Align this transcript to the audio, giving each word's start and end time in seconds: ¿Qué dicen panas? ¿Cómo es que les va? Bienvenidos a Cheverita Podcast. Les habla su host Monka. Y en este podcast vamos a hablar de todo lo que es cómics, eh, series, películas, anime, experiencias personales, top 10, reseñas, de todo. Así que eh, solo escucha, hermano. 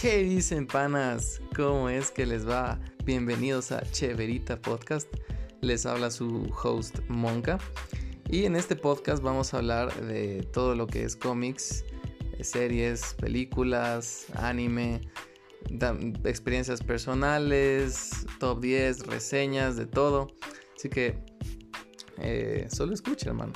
¿Qué 0.00 0.22
dicen 0.22 0.66
panas? 0.66 1.42
¿Cómo 1.54 1.90
es 1.90 2.10
que 2.10 2.24
les 2.24 2.48
va? 2.48 2.80
Bienvenidos 3.04 3.70
a 3.70 3.82
Cheverita 3.82 4.58
Podcast. 4.58 5.06
Les 5.60 5.84
habla 5.84 6.10
su 6.10 6.50
host 6.62 7.00
Monka. 7.08 7.58
Y 8.30 8.46
en 8.46 8.56
este 8.56 8.76
podcast 8.76 9.22
vamos 9.22 9.52
a 9.52 9.58
hablar 9.58 9.94
de 10.06 10.42
todo 10.54 10.74
lo 10.74 10.86
que 10.86 11.04
es 11.04 11.16
cómics, 11.16 11.84
eh, 12.32 12.44
series, 12.44 13.12
películas, 13.12 14.24
anime, 14.36 15.02
experiencias 16.24 16.82
personales, 16.82 18.24
top 18.38 18.62
10, 18.62 19.06
reseñas, 19.06 19.76
de 19.76 19.84
todo. 19.84 20.28
Así 20.74 20.88
que 20.88 21.18
eh, 22.16 22.66
solo 22.70 22.94
escucha, 22.94 23.28
hermano. 23.28 23.52